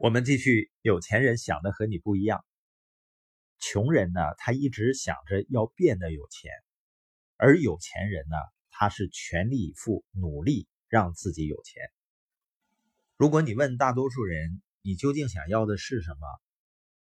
[0.00, 2.44] 我们继续，有钱人想的和你不一样。
[3.58, 6.52] 穷人呢，他一直想着要变得有钱，
[7.36, 8.36] 而有钱人呢，
[8.70, 11.82] 他是全力以赴努力让自己有钱。
[13.16, 16.28] 如果你问大多数人，你究竟想要的是什么？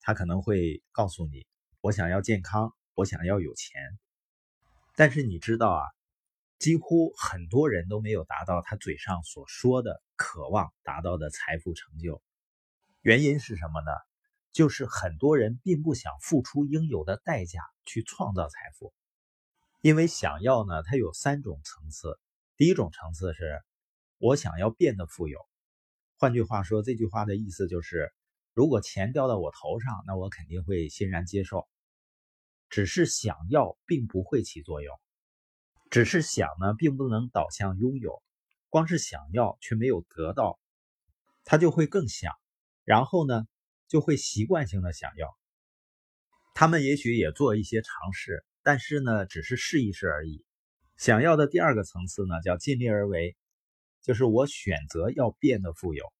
[0.00, 1.46] 他可能会告诉你：
[1.80, 3.80] 我想要健康，我想要有钱。
[4.94, 5.86] 但是你知道啊，
[6.58, 12.22] 几乎很多人都没有达到他嘴上所说的渴望达到的财富成就。
[13.04, 13.90] 原因是什么呢？
[14.50, 18.94] 就是很多人并不想付出应有的代价去创造财富，
[19.82, 22.18] 因为想要呢，它有三种层次。
[22.56, 23.60] 第一种层次是，
[24.16, 25.38] 我想要变得富有。
[26.16, 28.10] 换句话说，这句话的意思就是，
[28.54, 31.68] 如果钱掉到我头上，那我肯定会欣然接受。
[32.70, 34.98] 只是想要并不会起作用，
[35.90, 38.22] 只是想呢，并不能导向拥有。
[38.70, 40.58] 光是想要却没有得到，
[41.44, 42.32] 他就会更想。
[42.84, 43.46] 然后呢，
[43.88, 45.34] 就会习惯性的想要。
[46.54, 50.44] 他们也许也做一些尝试，但是呢，只是试一试而已。
[50.96, 53.36] 想要的第二个层次呢，叫尽力而为，
[54.02, 56.12] 就是我选择要变得富有。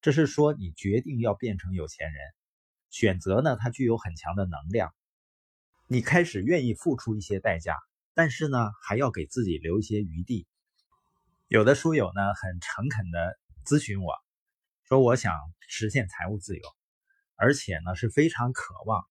[0.00, 2.22] 这是说你决定要变成有钱人，
[2.90, 4.94] 选择呢，它具有很强的能量。
[5.88, 7.76] 你开始愿意付出一些代价，
[8.14, 10.46] 但是呢，还要给自己留一些余地。
[11.48, 14.14] 有的书友呢，很诚恳的咨询我。
[14.92, 15.32] 说我想
[15.68, 16.62] 实现财务自由，
[17.34, 19.02] 而且呢是非常渴望，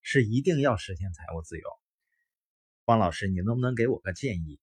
[0.00, 1.64] 是一定要实现财务自由。
[2.84, 4.60] 汪老师，你能不能给我个建议？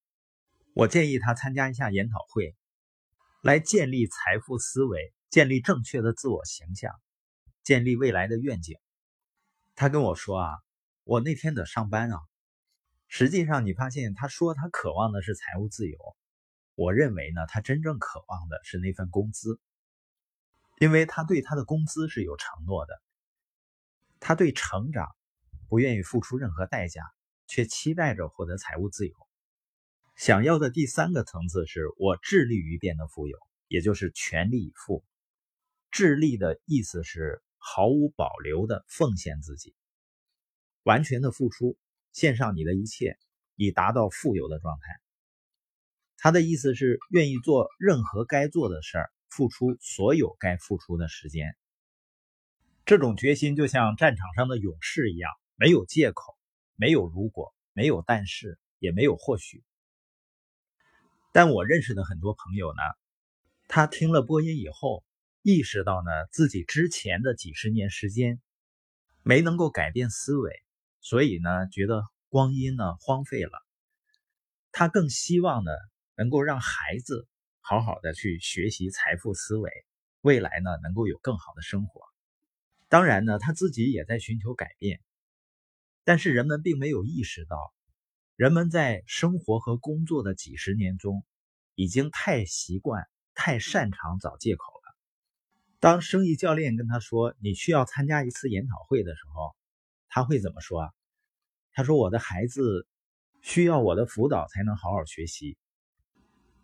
[0.73, 2.55] 我建议他参加一下研讨会，
[3.41, 6.95] 来建立财富思维，建立正确的自我形象，
[7.65, 8.77] 建立未来的愿景。
[9.75, 10.57] 他跟我说啊，
[11.03, 12.17] 我那天得上班啊。
[13.09, 15.99] 实际上，你发现他说他渴望的是财务自由，
[16.75, 19.59] 我认为呢，他真正渴望的是那份工资。
[20.81, 22.99] 因为他对他的工资是有承诺的，
[24.19, 25.15] 他对成长
[25.69, 27.03] 不愿意付出任何代价，
[27.45, 29.13] 却期待着获得财务自由。
[30.15, 35.05] 想要的第三个层次是我致力于变得富有，也就是全力以赴。
[35.91, 39.75] 致力的意思是毫无保留的奉献自己，
[40.81, 41.77] 完全的付出，
[42.11, 43.19] 献上你的一切，
[43.55, 44.99] 以达到富有的状态。
[46.17, 49.11] 他的意思是愿意做任何该做的事儿。
[49.31, 51.55] 付出所有该付出的时间，
[52.85, 56.37] 这种决心就像战场上的勇士一样，没有借口，
[56.75, 59.63] 没有如果，没有但是，也没有或许。
[61.31, 62.81] 但我认识的很多朋友呢，
[63.69, 65.05] 他听了播音以后，
[65.41, 68.41] 意识到呢自己之前的几十年时间
[69.23, 70.61] 没能够改变思维，
[70.99, 73.51] 所以呢觉得光阴呢荒废了。
[74.73, 75.71] 他更希望呢
[76.15, 77.29] 能够让孩子。
[77.61, 79.71] 好好的去学习财富思维，
[80.21, 82.01] 未来呢能够有更好的生活。
[82.89, 84.99] 当然呢，他自己也在寻求改变，
[86.03, 87.73] 但是人们并没有意识到，
[88.35, 91.23] 人们在生活和工作的几十年中，
[91.75, 94.95] 已经太习惯、太擅长找借口了。
[95.79, 99.55] 当生意教练跟他说你需要参加一次研讨会的时候，
[100.09, 100.89] 他会怎么说啊？
[101.73, 102.85] 他说：“我的孩子
[103.41, 105.57] 需要我的辅导才能好好学习。”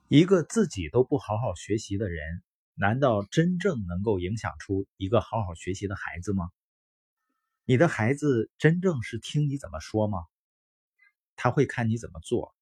[0.09, 2.41] 一个自己都不好好学习的人，
[2.75, 6.49] 难道真正能够影响出一个好好学习的孩子吗？
[7.65, 10.19] 你的孩子真正是听你怎么说吗？
[11.35, 12.55] 他会看你怎么做。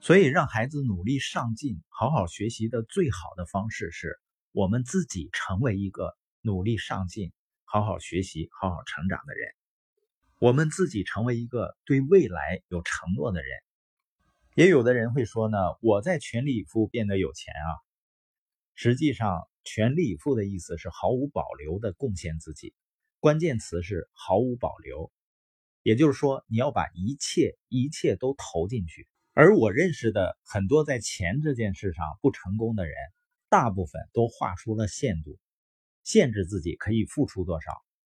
[0.00, 4.18] 所以，让孩子努力上进、好好学习的最好的方式，是
[4.50, 9.54] 我们自己成为一个努力上进、好好学习、好好成长的人。
[10.40, 13.65] 我们自己成为一个对未来有承诺的人。
[14.56, 17.68] 也有的人会说呢，我在全力以赴变得有钱啊。
[18.72, 22.72] 实际上，全力以赴的意思是毫无保留的贡献自己，
[23.20, 25.12] 关键词是毫无保留。
[25.82, 29.06] 也就是说，你要把一切一切都投进去。
[29.34, 32.94] 而我认识的很多在钱这件事上不成功的人，
[33.50, 35.38] 大部分都画出了限度，
[36.02, 37.72] 限制自己可以付出多少，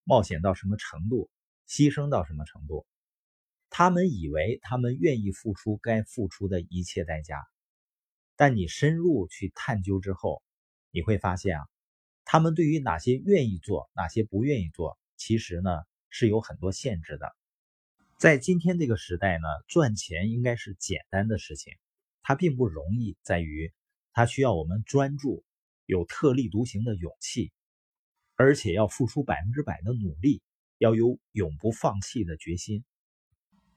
[0.04, 1.32] 冒险到什么程度，
[1.68, 2.86] 牺牲到什么程度。
[3.78, 7.46] 他们以为他们愿意付出该付出的一切代价，
[8.36, 10.42] 但你深入去探究之后，
[10.90, 11.68] 你会发现啊，
[12.26, 15.70] 他们对于哪些愿意做，哪些不愿意做，其实呢
[16.10, 17.36] 是有很多限制的。
[18.18, 21.72] 在今天这个时代呢，赚钱应该是简单的事情，
[22.24, 23.72] 它并不容易，在于
[24.12, 25.46] 它需要我们专注，
[25.86, 27.52] 有特立独行的勇气，
[28.34, 30.42] 而且要付出百分之百的努力，
[30.80, 32.84] 要有永不放弃的决心。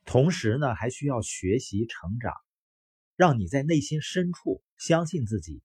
[0.05, 2.35] 同时呢，还需要学习成长，
[3.17, 5.63] 让你在内心深处相信自己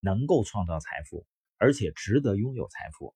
[0.00, 1.26] 能够创造财富，
[1.58, 3.14] 而且值得拥有财富。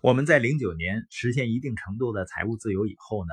[0.00, 3.32] 我们在零九年实现一定程度的财务自由以后呢，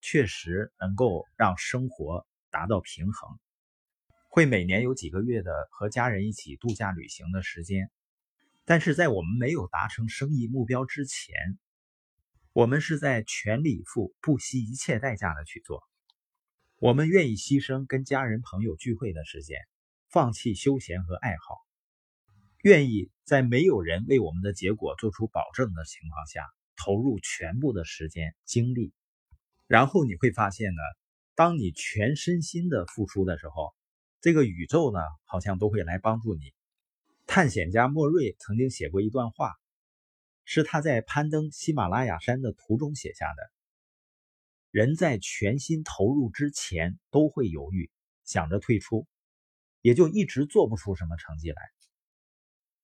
[0.00, 3.38] 确实能够让生活达到平衡，
[4.28, 7.90] 会每年有几个月的和家人一起度假旅行的时间。
[8.64, 11.34] 但是在我们没有达成生意目标之前，
[12.54, 15.82] 我们是在全力以赴、不惜一切代价的去做。
[16.78, 19.58] 我们愿意牺牲跟家人朋友聚会的时间，
[20.10, 21.56] 放弃休闲和爱好，
[22.62, 26.46] 愿意在没有人为我们的结果做出保证的情况下，
[26.76, 28.92] 投入全部的时间精力。
[29.66, 30.82] 然后你会发现呢，
[31.34, 33.74] 当你全身心的付出的时候，
[34.20, 36.52] 这个宇宙呢，好像都会来帮助你。
[37.26, 39.54] 探险家莫瑞曾经写过一段话，
[40.44, 43.50] 是他在攀登喜马拉雅山的途中写下的。
[44.70, 47.90] 人在全心投入之前都会犹豫，
[48.24, 49.06] 想着退出，
[49.80, 51.62] 也就一直做不出什么成绩来。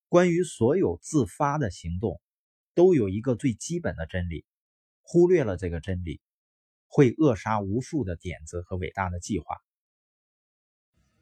[0.09, 2.21] 关于所有自发的行动，
[2.75, 4.45] 都有一个最基本的真理：
[5.03, 6.21] 忽略了这个真理，
[6.87, 9.57] 会扼杀无数的点子和伟大的计划。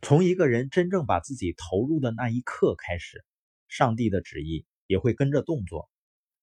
[0.03, 3.25] 从一个人真正把自己投入的那一刻开始，
[3.67, 5.88] 上帝的旨意也会跟着动作。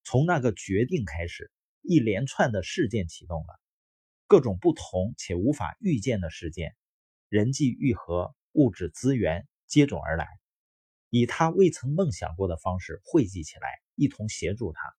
[0.04, 1.52] 从那个决定开始，
[1.82, 3.60] 一连串的事件启动了，
[4.28, 6.76] 各种不同且无法预见的事件，
[7.30, 10.28] 人际愈合、物质资源接踵而来，
[11.10, 14.94] 以他未曾梦想过的方式汇集起来，一同协助他。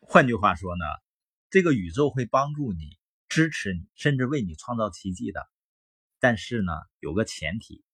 [0.00, 0.84] 换句话说呢，
[1.48, 2.98] 这个宇宙会帮助你、
[3.28, 5.48] 支持你，甚至为你创造奇迹的。
[6.18, 7.84] 但是呢，有个前提，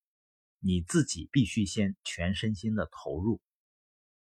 [0.58, 3.40] 你自己必须先全身心的投入。